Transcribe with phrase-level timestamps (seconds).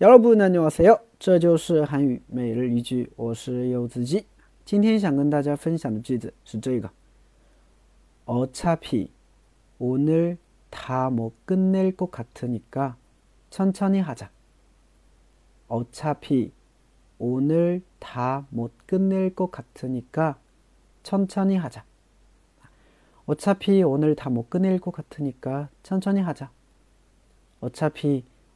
[0.00, 0.98] 여러분 안녕하세요.
[1.18, 4.26] 这就是韩语每日一句我是柚子鸡
[4.64, 6.90] 今天想跟大家分享的句子是这个
[8.26, 9.10] 어차피
[9.78, 10.38] 오늘
[10.70, 12.96] 다 못 끝낼 것 같으니까
[13.50, 14.30] 천천히 하자.
[15.68, 16.52] 어차피
[17.18, 20.38] 오늘 다 못 끝낼 것 같으니까
[21.02, 21.84] 천천히 하자.
[23.26, 26.50] 어차피 오늘 다 못 끝낼 것 같으니까 천천히 하자.
[27.60, 28.24] 어차피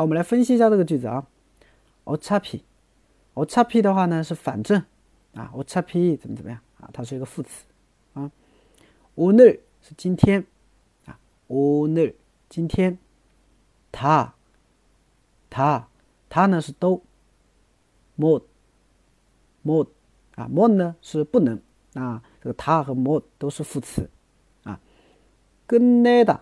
[0.00, 1.26] 好我们来分析一下这个句子啊。
[2.04, 2.62] 어차 피，
[3.34, 4.82] 어차피的话呢是反正
[5.34, 7.66] 啊，Ochapi 怎么怎么样啊它是一个副词
[8.14, 8.30] 啊
[9.14, 10.46] 오늘是今天
[11.04, 12.14] 啊오늘
[12.48, 12.96] 今天
[13.92, 14.32] 他
[15.50, 15.86] 他
[16.30, 17.02] 他呢是都
[18.16, 18.42] more
[19.62, 19.86] more
[20.34, 21.60] 啊 more 呢是不能
[21.92, 24.08] 啊这个他和 more 都是副词
[24.62, 24.80] 啊
[25.66, 26.38] 끝내다